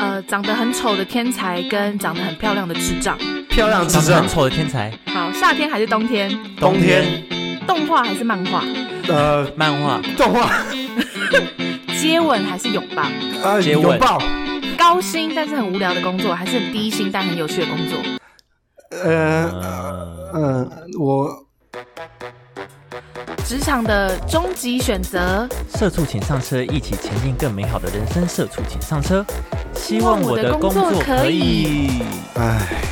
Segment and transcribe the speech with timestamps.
[0.00, 3.18] 呃，长得很丑的天才跟长得很漂亮的智障。
[3.50, 6.30] 漂亮智障长得很，丑的天才，好，夏天还是冬天？
[6.58, 7.04] 冬天，
[7.66, 8.64] 动画还是漫画？
[9.08, 10.50] 呃，漫画动画，
[12.00, 13.04] 接吻还是拥抱？
[13.42, 14.18] 呃，接吻拥抱，
[14.78, 17.98] 高薪但是很无聊的工作，还是很低薪但很有趣的工作？
[19.04, 21.28] 呃，呃，嗯，我
[23.50, 25.44] 职场的终极选择，
[25.74, 28.24] 社畜请上车，一起前进更美好的人生。
[28.28, 29.26] 社畜请上车，
[29.74, 32.00] 希望我的工作可以。
[32.36, 32.84] 唉，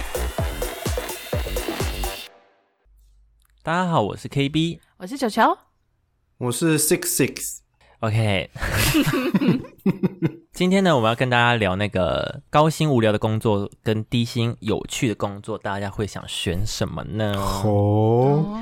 [3.62, 4.80] 大家好，我是 KB。
[4.96, 5.56] 我是球球。
[6.38, 8.50] 我是 Six Six，OK，
[10.52, 17.32] 今天呢，我们要跟大家聊那个高薪无聊的工作跟低薪有趣的工作，大家会想选什么呢？
[17.36, 18.58] 哦，哦，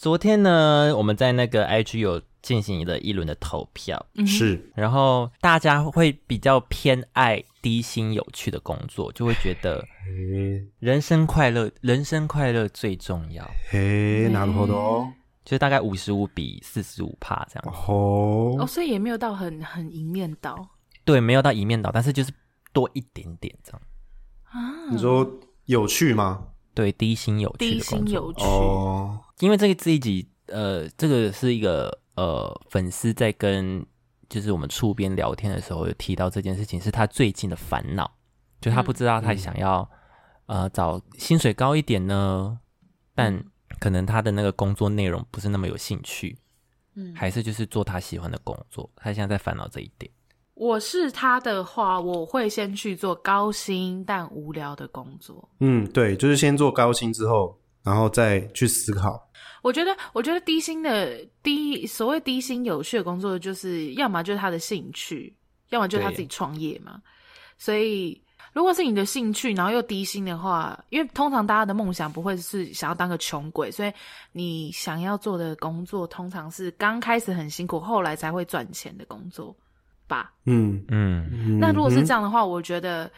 [0.00, 15.10] 昨天呢，我们在那个 IG 有进行了一轮的投票，嗯哼是，然后大家会比较偏爱低薪有趣的工作，就会觉得嘿，人生快乐，人生快乐最重要，嘿，なるほど，
[15.44, 17.74] 就是大概五十五比四十五帕这样。
[17.74, 20.68] 哦，哦，所以也没有到很很一面倒
[21.06, 22.30] 对，没有到一面倒，但是就是
[22.72, 23.80] 多一点点这样。
[24.50, 24.90] 啊。
[24.90, 25.26] 你说
[25.64, 26.48] 有趣吗？
[26.74, 33.85] 对，低薪有趣低的工作薪有趣，哦， 因为这个这一集，呃，这个是一个呃粉丝在跟
[34.29, 38.09] 就是我们触边聊天的时候有提到这件事情，是他最近的烦恼，
[38.61, 39.89] 就他不知道他想要、
[40.45, 42.59] 呃找薪水高一点呢，
[43.15, 43.43] 但
[43.79, 46.37] 可能他的那个工作内容不是那么有兴趣，
[46.95, 50.11] 嗯，还是就是做他喜欢的工作，他现在在烦恼这一点。
[50.53, 55.49] 我是他的话，我会先去做高薪但无聊的工作。
[55.59, 59.27] 嗯，对，就是先做高薪之后，然后再去思考，
[59.61, 65.33] 我觉得，我觉得低薪的低所谓低薪有趣的工作，就是要么就是他的兴趣，
[65.69, 67.01] 要么就是他自己创业嘛。
[67.57, 68.19] 所以，
[68.53, 73.93] 如果是你的兴趣，然后又低薪的话，因为通常大家的梦想不会是想要当个穷鬼，所以
[74.31, 79.55] 你想要做的工作，通常是刚开始很辛苦，后来才会赚钱的工作
[80.07, 80.33] 吧。
[80.45, 83.09] 嗯，嗯，嗯那如果是这样，样的话，我觉得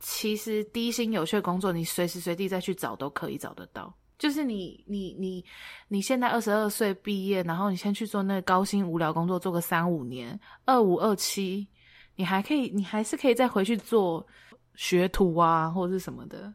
[0.00, 3.94] 其实低薪有趣的工作，你随时随地再去找都可以找得到。
[4.18, 5.44] 就是你你你
[5.88, 11.68] 你现在二十二岁毕业，然后你先去做那个高薪无聊工作，做个三五年，二五二七，
[12.14, 14.26] 你还可以，你还是可以再回去做
[14.74, 16.52] 学徒啊，或者是什么的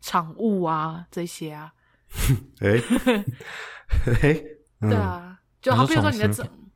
[0.00, 1.72] 场务啊这些啊，
[2.60, 2.80] 哎，
[4.20, 4.44] 嘿，
[4.80, 6.28] 嗯对，啊，就好比如说你的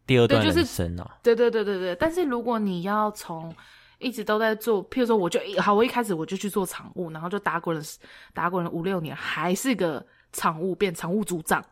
[0.07, 3.55] 第二段对就是人生哦、对对对对对，但是如果你要从
[3.99, 7.83] 一直都在做，譬如说我就好，我一开始我就去做场务，然后就打滚了
[8.33, 11.65] 打滚了五六年，还是个场务，变场务组长。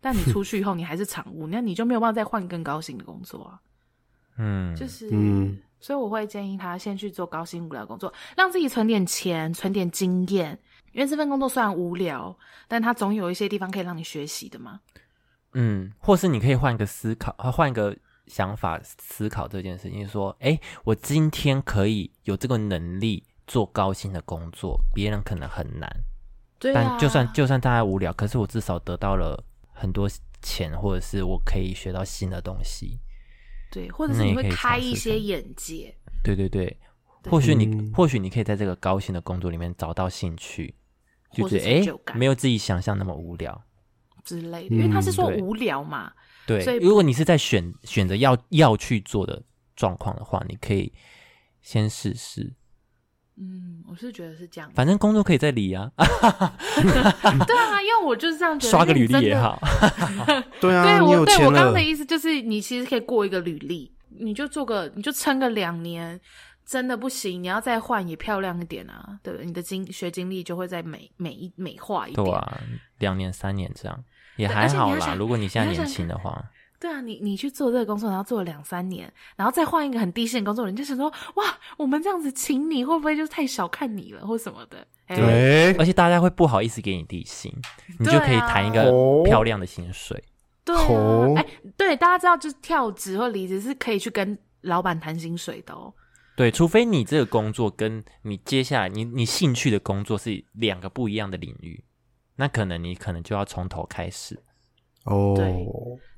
[0.00, 3.60] 但你出去以后，你还是场务，那你就没有办法再换更高薪的工作啊。
[4.38, 10.56] 嗯，就是，嗯，所以我会建议他先去做高薪无聊工作，让自己存点钱，存点经验。
[10.92, 12.36] 因为这份工作虽然无聊，
[12.66, 14.80] 但它总有一些地方可以让你学习的嘛。
[15.54, 25.88] 嗯，或是你可以换一个思考，呃换一个想法思考这件事情，说，哎，我今天可以有这个能力做高薪的工作，别人可能很难，
[26.58, 30.08] 对啊，但就算就算大家无聊，可是我至少得到了很多
[30.42, 32.98] 钱，或者是我可以学到新的东西。
[33.70, 35.94] 对，或者是你会开一些眼界。
[36.24, 36.76] 对对对，
[37.22, 37.30] 对。
[37.30, 37.92] 或许你、嗯。
[37.94, 40.74] 或许你可以在这个高薪的工作里面找到兴趣，
[41.32, 42.16] 就或觉得哎是成就感。
[42.18, 43.62] 没有自己想象那么无聊。
[44.24, 46.12] 之类的，因为他是说无聊嘛，
[46.46, 49.42] 对所以，如果你是在选选择要要去做的
[49.74, 50.92] 状况的话，你可以
[51.62, 52.52] 先试试，
[53.40, 54.70] 嗯，我是觉得是这样。
[54.74, 59.06] 反正工作可以再理啊， 对啊，因为我就是这样觉得，刷个履。
[59.06, 59.60] 历也好。
[60.60, 66.20] 对啊，对我对我刚刚的意思就是，你其实可以过一个履历，你就做个，你就撑个两年，
[66.66, 69.46] 真的不行，你要再换也漂亮一点啊，对不对？
[69.46, 72.24] 你的经学经历就会再美美一美化一点。
[72.24, 72.60] 对啊，
[72.98, 74.04] 两年三年这样
[74.36, 75.14] 也还好啦。
[75.14, 76.44] 如果你现在年轻的话，
[76.80, 84.86] 对啊，你你去做这个工作，然后做了两三年，然后再换一个很低薪的工作，人家想说，哇，我们这样子请你，会不会就是太小看你了，或什么的？
[85.06, 87.52] 哎对而且大家会不好意思给你低薪，
[87.98, 90.22] 你就可以谈一个哦漂亮的薪水。
[90.64, 90.76] 对
[91.34, 91.46] 哎、
[91.76, 95.92] 对，大家知道，就是跳职或离职是可以去跟老板谈薪水的哦。
[96.36, 101.82] 对，除非你这个工作跟你接下来你你兴趣的工作是两个不一样的领域，
[102.36, 104.38] 那可能你可能就要从头开始。
[105.04, 105.66] 哦，对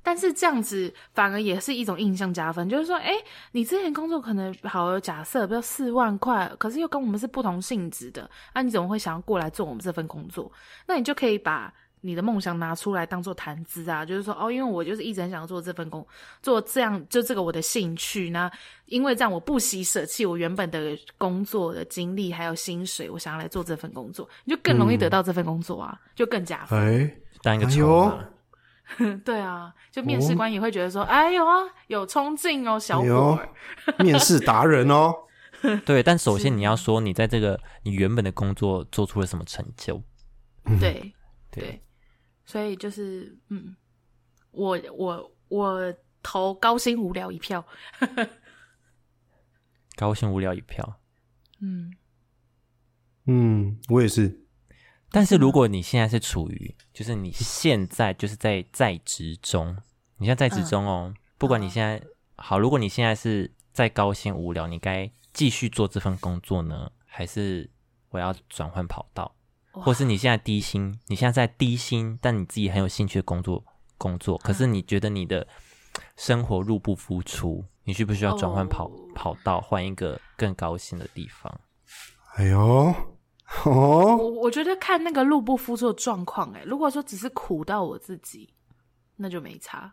[0.02, 3.12] 但是这样子反而也是一种印象加分，就是说，哎、
[3.52, 10.50] 你之前工作可能好，假设比如四万块，可是又跟我们是不同性质的，那、你怎么会想要过来做我们这份工作？
[10.86, 16.04] 那你就可以把你的梦想拿出来当做谈资啊，就是说哦，因为我就是一直很想做这份工，
[16.42, 18.50] 做这样就这个我的兴趣，那
[18.86, 26.78] 因为这样我不惜舍弃我原本的工作的经历还有薪水，我想要来做这份工作，你就更容易得到这份工作啊，就更加分。
[26.78, 28.24] 哎，当一个筹哎呦码。
[29.24, 33.38] 对啊，就面试官也会觉得说，哎呦啊，有冲劲哦，小伙
[33.86, 34.04] 哎。
[34.04, 35.14] 面试达人哦，
[35.86, 40.02] 对，但首先你要说你在这个你原本的工作做出了什么成就。
[40.78, 41.14] 对
[41.50, 41.82] 对对，
[42.44, 43.74] 所以就是嗯，
[44.50, 47.64] 我我我投高薪无聊一票。
[49.96, 51.00] 高薪无聊一票。
[51.60, 51.92] 嗯，
[53.26, 54.44] 嗯，我也是，
[55.10, 59.76] 但是如果你现在是处于，就是你现在就是在在职中，
[60.18, 62.02] 你现在在职中哦，不管你现在
[62.36, 67.68] 好，如果你现在是在高薪无聊，你该继续做这份工作呢，还是
[68.10, 69.34] 我要转换跑道，
[69.72, 73.64] 或是你现在低薪，你现在在低薪，但你自己很有兴趣的工作
[73.98, 75.46] 工作，可是你觉得你的
[76.16, 78.92] 生活入不敷出，你需不需要转换跑、哦。
[79.14, 81.60] 跑道，换一个更高薪的地方？
[82.36, 82.94] 哎呦，
[83.64, 88.48] 哦，我我觉得看那个入不敷出的状况，哎，如果说只是苦到我自己，
[89.16, 89.92] 那就没差。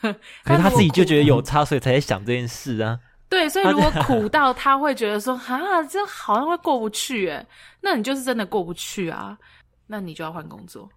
[0.00, 0.12] 可
[0.44, 2.98] 可是他自己就觉得有差，所以才在想这件事啊。
[3.28, 7.46] 对，所以如果苦到他会觉得说，啊，这好像会过不去，哎，
[7.80, 9.38] 那你就是真的过不去啊，
[9.86, 10.88] 那你就要换工作，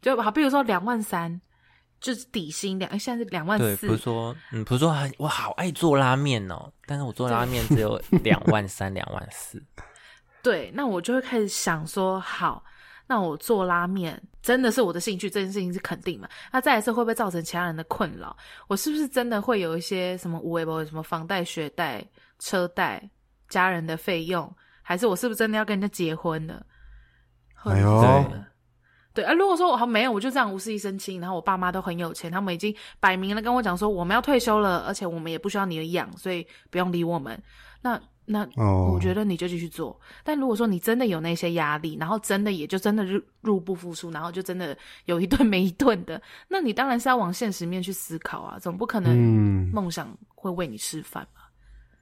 [0.00, 1.40] 就好，比如说两万三，
[2.00, 9.62] 就是底薪两，现在是两万对，四比如，说，嗯，比如说，啊我好爱做拉面哦，但是我做拉面只有两万三、两万四。
[10.42, 12.64] 对，那我就会开始想说，好，
[13.06, 16.28] 那我做拉面真的是我的兴趣，这件事情是肯定嘛？
[16.52, 18.36] 那再一次会不会造成其他人的困扰？
[18.68, 22.04] 我是不是真的会有一些什么无微博什么房贷、学贷、
[22.38, 23.08] 车贷、
[23.48, 24.50] 家人的费用，
[24.82, 26.64] 还是我是不是真的要跟人家结婚了？
[27.64, 28.24] 哎呦
[29.12, 37.38] 对啊，如果说我还没有，我就这样无事一身轻，然后我爸妈都很有钱，他们已经摆明了跟我讲说我们要退休了，而且我们也不需要你的养，所以不用理我们。
[37.82, 38.00] 那
[38.32, 39.98] 那哦我觉得你就继续做。
[40.22, 51.40] 但如果说你真的有那些压力，然后真的也就真的入入不敷出，然后就真的有一顿 没一顿的，那你当然是要往现实面去思考啊，总不可能嗯，梦想会喂你吃饭嘛。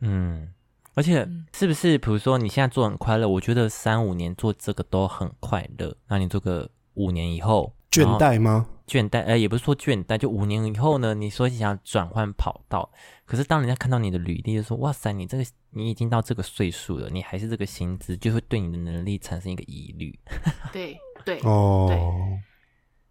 [0.01, 0.53] 嗯，
[0.95, 7.73] 而且是不是，比如说你现在做很快乐，我觉得三五年做这个都很快乐，那你做个五年以后
[8.05, 8.67] 倦怠吗？
[8.87, 12.91] 倦怠，呃，也不是说倦怠，就五年以后呢，你说你想转换跑道，
[13.27, 20.19] 可是当人家看到你的履历，就说哇塞，你这个你已经到这个岁数了，你还是这个薪资，就会对你的能力产生一个疑虑，
[20.73, 21.91] 对对，哦，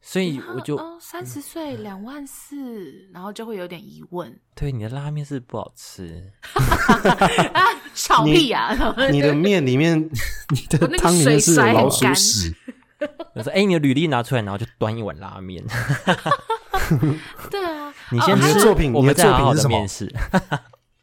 [0.02, 6.32] 所以我就哦三十岁两万四，然后就会有点疑问对你的拉面是不好吃
[7.54, 7.62] 啊，
[7.94, 9.10] 吵屁呀、啊！
[9.12, 12.56] 你的面里面，你的汤里面是老鼠屎，
[13.36, 15.64] 就说哎、你的履历拿出来，然后就端一碗拉面，
[17.52, 20.60] 对啊， 你先吃哦还有作品我们你的再好好的作品是什么面试。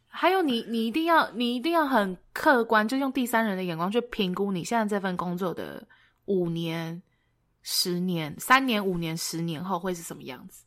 [0.09, 5.87] 还有你，你一定要，你一定要很客观，就用第三人的眼光去评估你现在这份工作的
[6.27, 7.03] 五年、
[7.63, 10.65] 十年、三年、五年、十年后会是什么样子，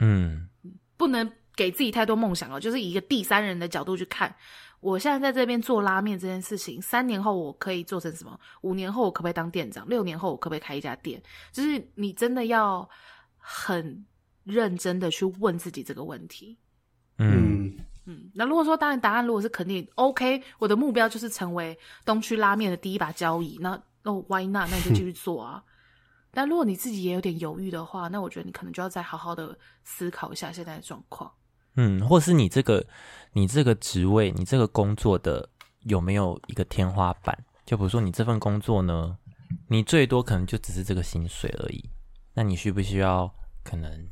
[0.00, 0.48] 嗯，
[0.96, 4.34] 不能给自己太多梦想了，就是以一个第三人的角度去看。
[4.80, 8.38] 我现在在这边做拉面这件事情，三年后我可以做成什么？
[8.62, 9.86] 五年后我可不可以当店长？
[9.88, 11.22] 六年后我可不可以开一家店？
[11.52, 12.88] 就是你真的要
[13.36, 14.04] 很
[14.44, 16.56] 认真的去问自己这个问题。
[17.18, 24.66] 嗯，嗯，嗯，那如果说当然答案如果是肯定，OK，我的目标就是成为东区拉面的第一把交椅，那那 why not？
[24.70, 25.62] 那你就继续做啊。
[26.32, 31.30] 但如果你自己也有点犹豫的话，那我觉得你可能就要再好好的思考一下现在的状况。
[31.76, 32.84] 嗯，或是你这个
[33.32, 35.48] 你这个职位，你这个工作的
[35.80, 37.36] 有没有一个天花板？
[37.64, 39.16] 就比如说你这份工作呢，
[39.68, 41.88] 你最多可能就只是这个薪水而已。
[42.34, 44.08] 那你需不需要可能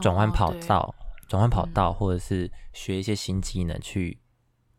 [0.00, 0.94] 转换跑道，
[1.28, 4.18] 转换跑道，或者是学一些新技能去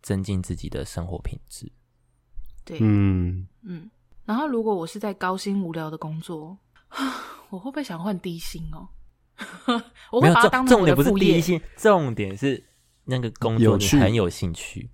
[0.02, 1.72] 增进自己的生活品质？
[2.66, 3.90] 对，嗯，嗯，
[4.26, 6.58] 然后如果我是在高薪无聊的工作，
[7.50, 8.88] 我会不会想换低薪哦？
[10.12, 12.64] 我会把它当成我重重点不是的副业，第一性，重点是
[13.06, 14.90] 那个工作你很有兴趣。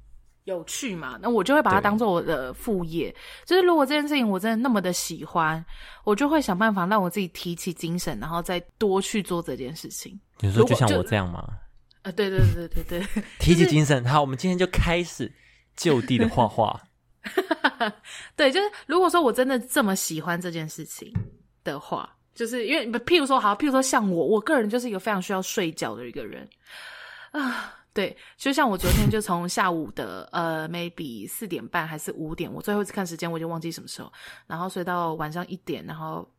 [0.45, 1.17] 有趣嘛？
[1.21, 3.13] 那我就会把它对当做我的副业。
[3.45, 5.63] 就是如果这件事情我真的那么的喜欢，
[6.03, 10.19] 我就会想办法让我自己提起精神，然后再多去做这件事情。
[10.41, 11.43] 你说就像我这样吗？
[12.03, 15.31] 啊，对对对对对对， 提起精神，好，我们今天就开始
[15.75, 16.79] 就地的画画。
[18.35, 21.11] 对，就是如果说我真的这么喜欢这件事情
[21.63, 26.47] 的话，就是因为譬如说好，譬如说像我，我个人就是一个非常需要睡觉的一个人
[27.31, 27.73] 啊。
[27.93, 34.11] 对，就像我昨天就从下午的呃 maybe 四点半还是五点，我最后一次看时间我已经忘记什么时候，
[34.47, 36.29] 然后睡到晚上一点，然后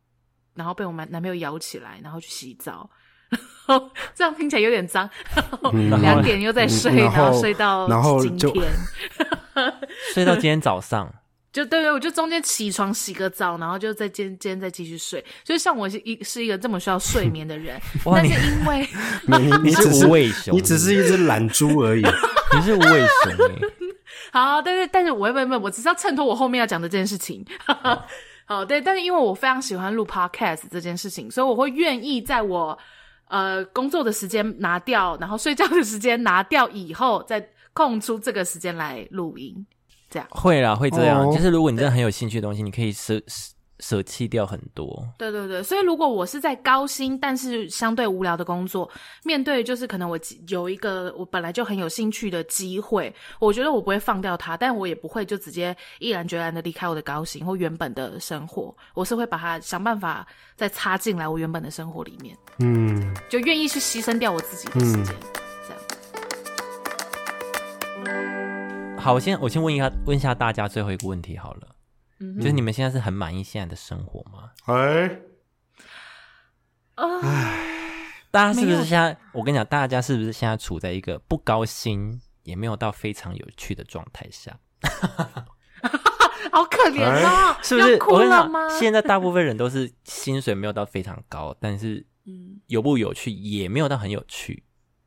[0.53, 2.87] 然后被我男男朋友摇起来，然后去洗澡。
[3.29, 3.41] 然
[3.79, 5.09] 后这样听起来有点脏。
[5.73, 8.53] 嗯两点又在睡，然后睡到然后今天。
[10.13, 11.11] 睡到今天早上，
[11.57, 15.19] 就对对，我就中间起床洗个澡，然后就在今今天再继续睡。
[15.43, 18.87] 就是像我是一是一个这么需要睡眠的人， 但是因为
[19.39, 22.03] 你你只是无尾熊，你只是一只懒猪而已。
[22.53, 22.85] 你是无尾
[23.23, 23.59] 熊欸
[24.31, 27.43] 好，但是但是我不不，我只是要衬托我后面要讲的这件事情。
[28.45, 32.77] 好，对，但是因为我非常喜欢录 podcast 这件事情，所以我会愿意在我
[33.29, 39.65] 呃工作的时间拿掉，然后睡觉的时间拿掉以后，再空出这个时间来录音。
[40.09, 41.27] 这样，会啦，会这样。
[41.27, 45.07] 哦就是如果你真的很有兴趣的东西，你可以舍舍舍弃掉很多。
[45.19, 48.89] 对对对，所以如果我是在高薪但是相对无聊的工作，
[49.23, 65.46] 面对就是可能我有一个我本来就很有兴趣的机会，我觉得我不会放掉它，但我也不会就直接毅然决然的离开我的高薪或原本的生活，我是会把它想办法再插进来我原本的生活里面，嗯，就愿意去牺牲掉我自己的时间，这
[69.07, 71.67] 好，我先我先问一下问一下大家最后一个问题好了，
[72.19, 74.51] 嗯就是你们现在是很满意现在的生活吗？
[74.65, 75.21] 哎，
[76.95, 77.21] 啊、
[78.29, 79.17] 大家是不是现在？
[79.31, 84.59] 我跟你讲，大家是不是现在处在一个不高兴也没有到非常有趣的状态下？
[86.51, 94.65] 好可怜哦，是不是我跟你讲了吗？，现在大部分人都是薪水没有到非常高，但是嗯，有不有趣也没有到很有趣，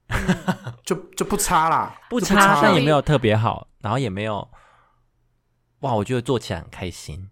[0.86, 4.46] 就就不差啦，就不差，但也没有特别好，然后也没有，
[5.80, 5.94] 哇！
[5.94, 7.28] 我觉得做起来很开心。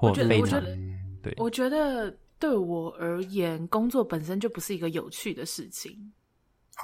[0.00, 0.78] 我觉得，我觉得，
[1.22, 6.12] 对，我觉得对我而言，工作本身就不是一个有趣的事情。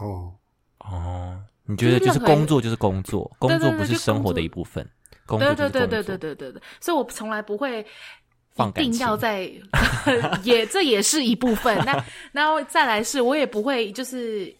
[0.01, 0.35] 哦
[0.81, 4.85] 哦，你觉得就是工作就是工作，工作不是生活的一部分。
[5.27, 7.87] 对对对对对对对对，所以我从来不会
[8.55, 9.51] 放定要在，
[10.43, 11.77] 也这也是一部分。
[11.85, 14.53] 那那再来是，我也不会就是。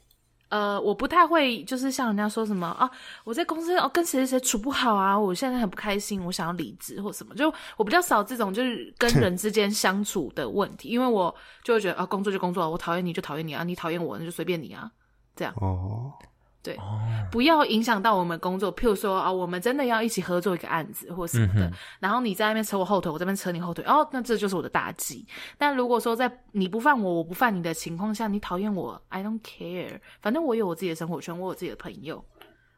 [0.49, 2.91] 呃，我不太会，就是像人家说什么啊，
[3.25, 14.91] 我在公司哦跟谁谁谁处不好啊，我现在很不开心，我想要离职或什么，就我比较少这种就是跟人之间相处的问题，因为我就会觉得啊，工作就工作啊，我讨厌你就讨厌你啊，你讨厌我那就随便你啊，
[15.37, 15.53] 这样。
[15.59, 16.13] 哦，
[16.61, 17.01] 对，哦，
[17.31, 18.75] 不要影响到我们工作。
[18.75, 25.27] 譬如说啊，我们真的要一起合作一个案子或什么的，嗯然后你在那边扯我后腿，我这边扯你后腿，哦，那这就是我的大忌。
[25.57, 32.23] 但如果说在你不犯我，我不犯你的情况下，你讨厌我，I don't care，反正我有我自己的生活圈，我有自己的朋友，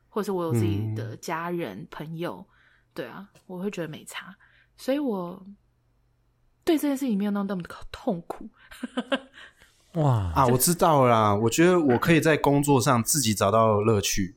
[0.08, 2.46] 或者是我有自己的家人、朋友，
[2.92, 4.36] 对啊，我会觉得没差，
[4.76, 5.42] 所以我
[6.64, 8.48] 对这件事情没有那么那么的痛苦。
[9.94, 14.36] 哇，啊，我知道了啦，我觉得我可以在工作上自己找到乐趣。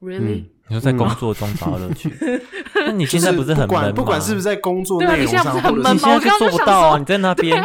[0.00, 2.10] Really？、你说在工作中找到乐趣，
[2.86, 3.96] 那你就现在不是很不管闷吗？
[3.96, 6.98] 不管是不是在工作内容上，或者你现在就做不到啊！
[6.98, 7.62] 你在那 边，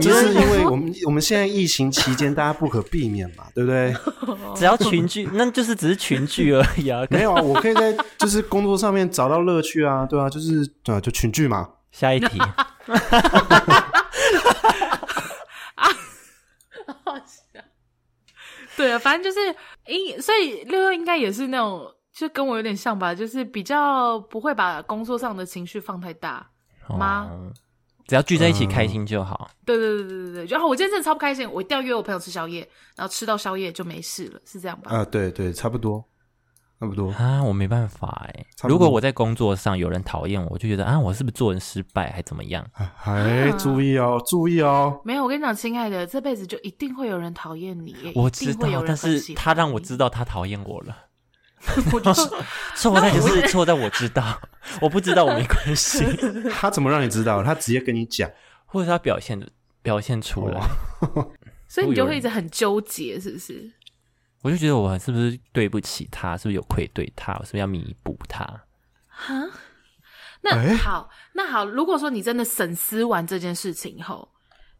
[0.00, 3.94] 就是因为我们我们现在疫情期间，大家不可避免嘛，对不对？
[4.54, 7.02] 只要群聚，那就是只是群聚而已啊。
[7.08, 11.68] 没有啊，我可以在就是工作上面找到乐趣啊，对啊，就是对啊，就群聚嘛。
[11.90, 12.38] 下一题，
[18.86, 19.54] 对啊，反正就是，
[19.86, 26.48] 应所以六六应该也是那种，就跟我有点像吧，就是比较不会把工作上的情绪放太大。
[26.88, 27.52] 吗哦
[28.06, 29.50] 只要聚在一起开心就好。
[29.64, 32.60] 对对对对对对，然后我今天真的超不开心，我一定要约我朋友吃宵夜，
[32.94, 34.92] 然后吃到宵夜就没事了，是这样吧？
[34.92, 36.04] 啊，对对，差不多，
[36.78, 37.10] 差不多。
[37.12, 38.46] 啊，我没办法哎。
[38.68, 42.64] 如果我在工作上有人讨厌我，我就觉得啊，我是不是做人失败，还怎么样？
[42.74, 45.00] 哎哎，注意哦，注意哦。
[45.04, 50.96] 没有，我跟你讲，亲爱的，这辈子就一定会有人讨厌你，我知道，但是他让我知道他讨厌我了。
[51.92, 52.12] 我就
[52.76, 54.38] 错在就是错在我知道，
[54.80, 56.04] 我不知道我没关系，
[56.52, 57.42] 他怎么让你知道？
[57.42, 58.30] 他直接跟你讲。
[58.68, 59.40] 或者他表现
[59.80, 60.60] 表现出来，
[61.68, 63.72] 所以你就会一直很纠结，是不是？
[64.42, 68.44] 我就觉得我是不是对不起他，是不是有愧对他，我是不是要弥补他？
[69.08, 69.34] 哈，
[70.42, 74.28] 那、哎好，那好，如果说你真的审思完这件事情以后，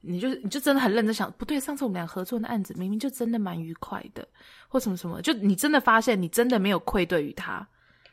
[0.02, 4.26] 你就你就真的很认真想，不对，上次我们俩合作的案子明明就真的蛮愉快的，
[4.68, 7.66] 或什么什么，就你真的发现你真的没有愧对于他，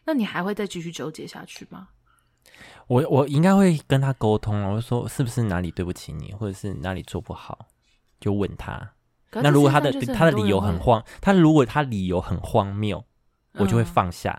[0.06, 1.90] 那你还会再继续纠结下去吗？
[2.88, 7.68] 我我应该会跟他沟通啊，我就说是不是哪里对不起你，或者是哪里做不好，
[8.20, 8.92] 就问他。
[9.42, 13.04] 那如果他的他的理由很荒，他如果他理由很荒谬，
[13.60, 14.38] 我就会嗯放下，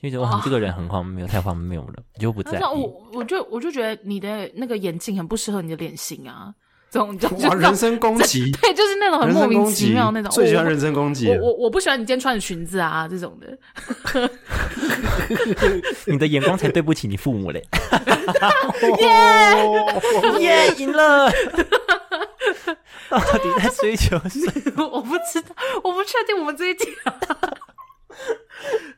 [0.00, 2.80] 就觉得哇，这个人很荒谬，太荒谬了，我就不在他说意。
[2.82, 6.52] 我我就我就觉得你的那个眼镜很不适合你的脸型啊，
[6.90, 10.30] 这种就就哇，人身攻击，对，就是那种很莫名其妙那种。
[10.30, 11.28] 最喜欢人身攻击。
[11.28, 13.58] 我我我不喜欢你今天穿的裙子啊，这种的。
[16.06, 17.62] 你的眼光才对不起你父母嘞！
[19.00, 21.30] 耶 耶， 赢了！
[23.16, 24.40] 到底在追求谁？
[24.76, 26.86] 我不知道，我不确定我们这一集。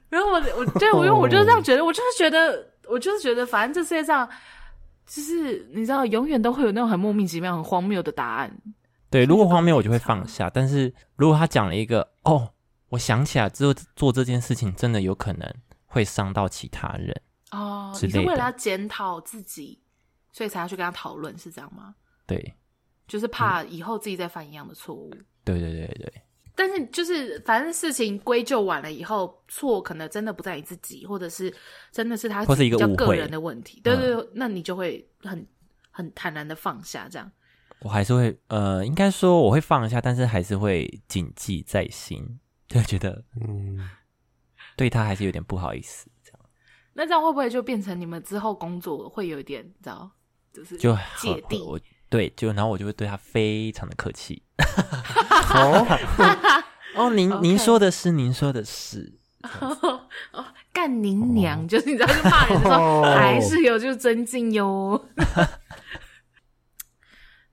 [0.08, 4.28] 然后我我对我因为我就是这样觉得，我就是觉得，我就是觉得，反正这世界上，
[5.06, 8.52] 就是你知道，永远都会有那种很莫名其妙、很荒谬的答案。
[9.10, 12.52] 对，如果荒谬我就会放下，但是如果他讲了一个哦，
[12.88, 15.54] 我想起来之后做这件事情真的有可能
[15.86, 17.20] 会伤到其他人，
[17.52, 19.80] 哦，之类的你是为了要检讨自己，
[20.32, 21.94] 所以才要去跟他讨论，是这样吗？
[22.26, 22.54] 对，
[23.10, 25.10] 就是怕以后自己再犯一样的错误。
[25.44, 26.22] 对对对对，
[26.54, 31.52] 但是就是反正事情归咎完了以后，错可能真的不在你自己，或者是
[31.90, 33.80] 真的是他或是一个比较个人的问题。
[33.80, 35.44] 对对对，那你就会很
[35.90, 37.28] 很坦然的放下，这样。
[37.80, 42.38] 我还是会呃，应该说我会放下，但是还是会谨记在心，
[42.68, 43.90] 就觉得嗯，
[44.76, 46.40] 对他还是有点不好意思，这样
[46.92, 50.10] 那这样会不会就变成你们之后工作会有一点，你知道，
[50.52, 51.58] 就是就芥蒂？
[51.62, 54.42] 我 对，就然后我就会对他非常的客气。
[55.54, 55.86] 哦，
[56.96, 59.14] 哦，您您说的是，您说的是，
[60.32, 61.66] 哦，干您娘！
[61.68, 65.02] 就是你知道，就骂人的时候哦还是有就尊敬哟。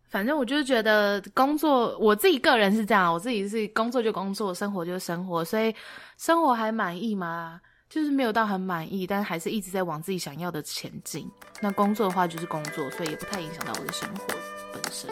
[0.09, 5.75] 反正我就是觉得工作，我自己个人是这样，我自己是工作就工作，生活就生活，所以
[6.17, 7.61] 生活还满意吗？
[7.89, 11.29] 就是没有到很满意，但还是一直在往自己想要的前进。
[11.61, 14.25] 那工作的话就是工作，所以也不太影响到我的生活
[14.73, 15.09] 本身。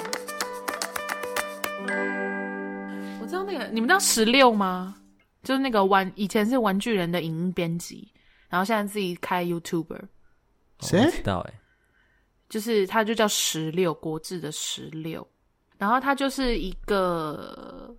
[3.21, 4.95] 我知道那个，你们知道十六吗？
[5.41, 8.11] 就是那个玩，以前是玩具人的影音编辑，
[8.49, 10.01] 然后现在自己开 YouTuber，
[10.81, 11.53] 谁我不知道哎，
[12.49, 15.27] 就是他就叫十六国志的十六，
[15.77, 17.95] 然后他就是一个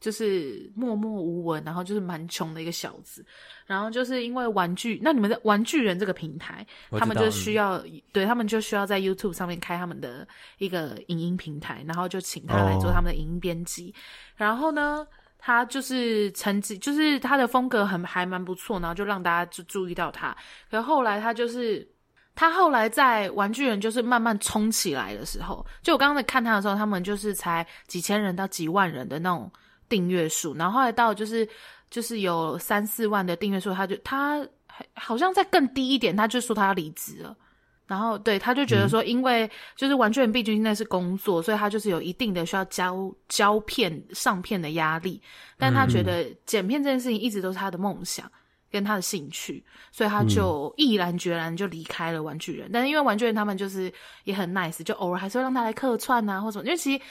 [0.00, 3.24] 就是默默无闻，然后就是蛮穷的一个小子，
[3.66, 6.66] 然后就是因为玩具，那你们的玩具人这个平台，
[6.98, 10.26] 他们就需要，对他们就需要在 YouTube 上面开他们的
[10.58, 13.94] 一个影音平台，然后就请他来做他们的影音编辑。
[14.36, 15.06] 然后呢，
[15.38, 20.36] 他就是成绩，就是他的风格很还蛮不错，然后就让大家就注意到他。
[20.70, 21.88] 可后来他就是。
[22.40, 29.50] 他后来在玩具人就是慢慢冲起来的时候，就我刚刚在看他的时候，他们就是才几千人到几万人的那种
[29.88, 31.48] 订阅数，然后后来到就是
[31.90, 37.36] 就是有三四万的订阅数，他就他还好像再更低一点，他就说他要离职了。
[37.86, 45.18] 然后对，他就觉得说，因为就是玩具人毕竟那是工作，所以他就是有一定的需要交胶片上片的压力。
[45.56, 48.30] 但他觉得剪片这件事情一直都是他的梦想
[48.70, 52.68] 跟他的兴趣，所以他就毅然决然就离开了玩具人。
[52.70, 53.90] 但是因为玩具人他们就是
[54.24, 56.64] 也很 nice，就偶尔还是会让他来客串啊或什么。
[56.64, 57.02] 因为其实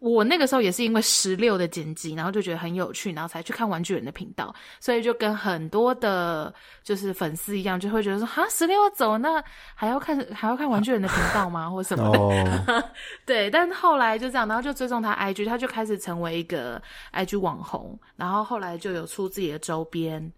[0.00, 9.42] 我那个时候也是因为十六的剪辑，然后就觉得很有趣，然后才去看玩具人的频道，所以就跟很多的，就是粉丝一样，就会觉得说，哈，十六要走，那
[9.74, 12.18] 还要看 还要看玩具人的频道吗，或什么的？
[12.18, 12.84] 哦，
[13.26, 16.80] 对，但后来就这样，然后就追踪他 IG，他就开始成为一个
[17.12, 20.32] IG 网红，然后后来就有出自己的周边，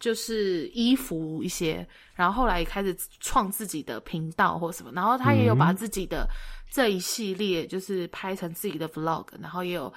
[0.00, 6.28] 就是衣服一些，然后后来也开始创自己的频道或什么，然后他也有把自己的
[6.70, 9.92] 这一系列就是拍成自己的 vlog，然后也有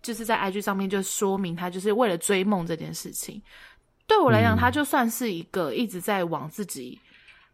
[0.00, 3.40] 就是在 IG 上面就说明他就是为了追梦这件事情。
[4.06, 6.98] 对我来讲，他就算是一个一直在往自己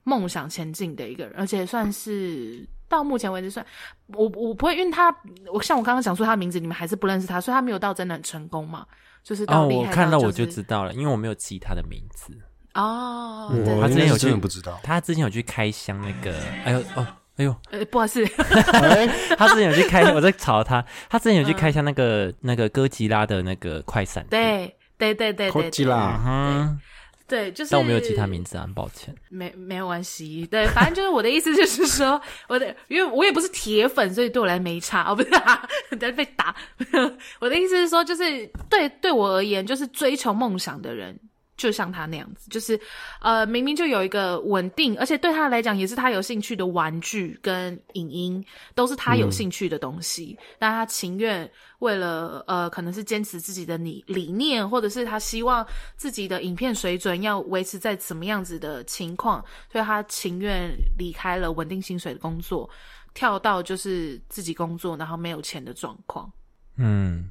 [0.02, 3.64] 梦想前进的一个人，而且算是到目前为止算
[4.08, 5.14] 我我不会，因为他
[5.52, 8.86] 我像我刚刚讲出他的名字，你们还是不认识他，所以他没有到真的很成功嘛，
[9.22, 12.32] 就是到哦，我看到我就就是知道了，因为我没有记他的名字。
[12.74, 14.78] 哦，我对，他之前有去不知道。
[14.82, 18.24] 他之前有去开箱那个，哎呦哦，哎呦，呃，不好意思，
[18.72, 26.80] 哎，他之前有去开，我在吵他，他之前有去开箱那个、那个哥吉拉的那个快闪，对对对对对对，科技啦嗯，哼，
[27.28, 29.14] 对，就是但我没有其他名字啊，很抱歉。
[29.28, 35.68] 没没有关系，对，反正就是我的意思就是说，我的因为我也不是铁粉，所以对我来没差哦，不是、啊，
[36.00, 36.56] 等下被打。
[37.38, 41.18] 我的意思是说，就是对对我而言，就是追求梦想的人，
[41.58, 42.80] 就像他那样子，就是
[43.20, 48.42] 呃，明明就有一个稳定，而且对他来讲也是他有兴趣的玩具跟影音，
[48.74, 55.66] 都是他有兴趣的东西，但他情愿为了呃，可能是坚持自己的理理念，或者是他希望
[55.96, 62.70] 自己的影片水准要维持在什么样子的情况，所以他情愿离开了稳定薪水的工作，
[63.14, 66.30] 跳到就是自己工作然后没有钱的状况。
[66.76, 67.28] 嗯，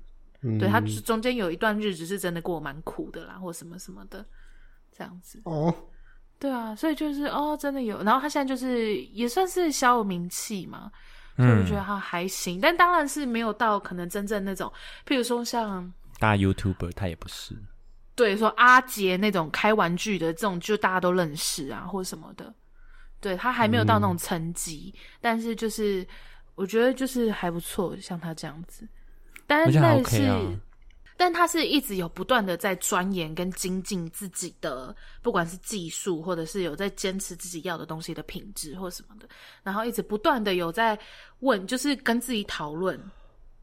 [0.59, 4.25] 对他中间有一段日子是真的过蛮苦的啦，或什么什么的，
[4.95, 5.41] 这样子。
[5.45, 5.73] 哦，
[6.39, 8.03] 对啊，所以就是哦，真的有。
[8.03, 10.91] 然后他现在就是也算是小有名气嘛，
[11.35, 14.71] 所以我觉得他还行，但当然是没有到可能真正那种，
[15.05, 17.55] 譬如说像大 YouTuber 他也不是，
[18.15, 22.53] 对说阿杰那种开玩具的这种，就大家都认识啊，或什么的。
[23.19, 26.05] 对他还没有到那种层级，但是就是
[26.53, 28.87] 我觉得就是还不错，像他这样子。
[29.47, 30.41] 但是我觉得还那 OK 是，啊
[31.19, 39.27] 但他是一直有不断的在钻研跟精进自己的，不管是技术，或者是有在坚持自己要的东西的品质或什么的，
[39.63, 40.95] 然后一直不断的有在
[41.39, 43.01] 问，就是跟自己讨论，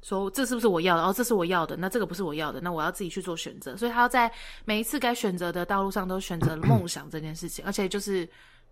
[0.03, 1.05] 说这是不是我要的？
[1.05, 3.77] 哦，这是我要的，那这个不是我要的，那我要自己去做选择。
[3.77, 4.29] 所以他要在
[4.65, 8.29] 每一次该选择的道路上都选择 梦想这件事情，而且就是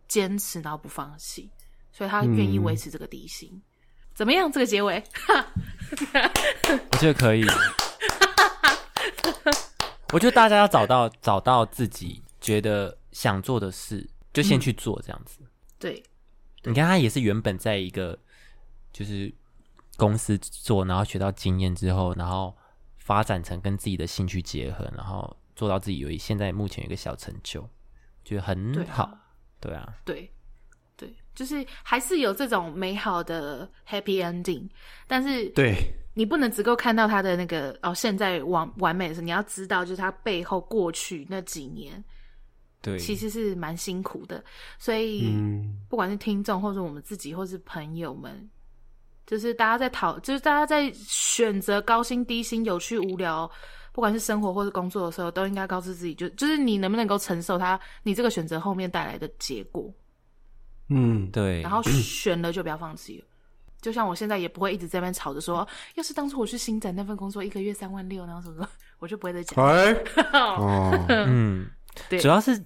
[0.09, 1.49] 坚持，然后不放弃，
[1.93, 3.63] 所以他愿意维持这个底薪。
[4.15, 4.51] 怎么样？
[4.51, 5.03] 这个结尾？
[6.91, 7.45] 我觉得可以。
[10.13, 15.41] 我觉得大家要找到找到自己觉得想做的事，就先去做这样子。
[15.79, 16.03] 对，
[16.65, 18.19] 你看他也是原本在一个
[18.93, 19.33] 就是
[19.97, 22.55] 公司做，然后学到经验之后，然后
[22.99, 27.67] 发展成跟自己的兴趣结合，然后做到自己有现在目前有一个小成就，
[28.23, 29.19] 觉得很好。
[29.59, 30.33] 对啊，对，对，
[31.35, 34.69] 就是还是有这种美好的 happy ending，
[35.07, 35.75] 但是对，
[36.15, 42.03] 你不能只够看到他的那个哦，现在完完美的事，你要知道，就是他背后过去那几年
[42.83, 44.45] 对，其实是蛮辛苦的，
[44.79, 48.51] 所以、嗯，不管是听众或者我们自己，或是朋友们，
[49.25, 53.49] 就是大家在讨，就是大家在选择高薪、低薪、有趣、无聊，
[53.93, 59.89] 不管是生活或是工作的时候，都应该告知自己，就就是你能不能够承受他你这个选择后面带来的结果，
[60.95, 63.25] 嗯，对，然后选了就不要放弃了。
[63.81, 68.69] 就像我现在也不会一直在那边吵着说，要是当初我去新展那份工作，一个月三万六，然后什么什么，
[69.01, 69.59] 我就不会再讲。
[69.67, 69.93] 哎，
[70.33, 71.69] 哦，嗯，
[72.09, 72.21] 对。
[72.21, 72.63] 主要是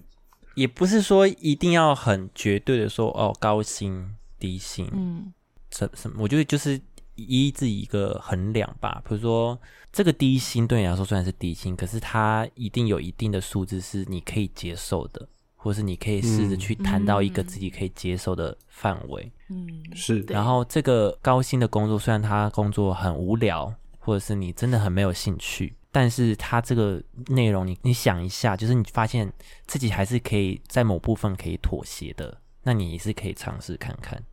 [0.53, 5.33] 也不是说一定要很绝对的说哦高薪低薪，嗯。
[5.71, 6.79] 什什么，我觉得就是
[7.15, 9.01] 依自己一个衡量吧。
[9.07, 9.59] 比如说
[9.91, 15.27] 这个低薪对你来说虽然是低薪，可是它一定有一定的数字是你可以接受的，
[15.67, 19.29] 或是你可以试着去谈到一个自己可以接受的范围。
[19.49, 29.29] 嗯，是，对然后这个高薪的工作，虽然他工作很无聊，或者是你真的很没有兴趣，但是他这个内容你你想一下，就是你发现
[29.65, 34.23] 自己还是可以在某部分可以妥协的，那你也是可以尝试看看。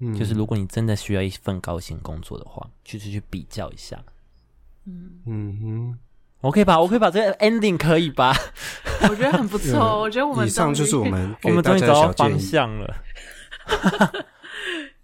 [0.00, 4.04] 嗯就是如果你真的需要一份高薪工作的话，就是去比较一下。
[4.84, 5.98] 嗯，嗯哼，
[6.44, 7.10] OK 吧？OK 吧？
[7.10, 8.36] 这个 ending 可以吧？
[9.08, 10.00] 我觉得很不错。
[10.00, 12.38] 我觉得我们以上就是我们我们终于找到方。
[12.38, 12.94] 向了。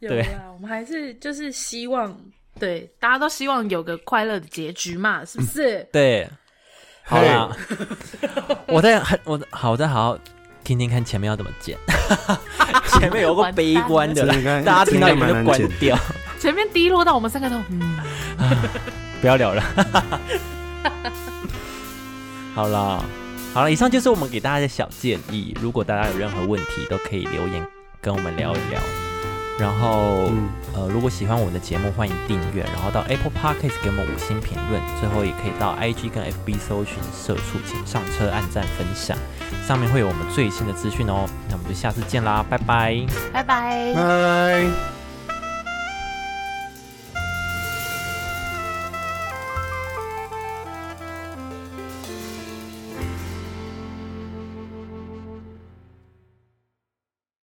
[0.00, 2.14] 有对啊，我们还是就是希望，
[2.58, 5.86] 对大家都希望有个快乐的结局嘛，是不是？
[5.90, 6.28] 对，
[7.04, 7.48] 好啦，
[8.68, 10.18] 我在很我好，我再好好
[10.62, 11.76] 听听看前面要怎么剪。
[12.98, 14.26] 前面有个悲观的
[14.62, 15.98] 大家听到你们就关掉，
[16.38, 17.98] 前面低落到我们三个都，嗯，
[19.22, 19.62] 不要聊了。
[22.54, 23.04] 好了，
[23.54, 25.56] 好了，以上就是我们给大家的小建议。
[25.60, 27.66] 如果大家有任何问题，都可以留言
[28.00, 28.80] 跟我们聊一聊。
[29.58, 34.80] 然后，嗯呃，如果喜欢我们的节目，欢迎订阅，然后到 Apple Podcast 给我们五星评论。
[34.98, 39.14] 最后，也可以到 IG 跟 FB 搜寻“社畜请上车”，按赞分享，
[39.68, 41.26] 上面会有我们最新的资讯哦。
[41.50, 43.04] 那我们就下次见啦，拜拜。
[43.32, 43.92] 拜拜。
[43.94, 44.99] 拜。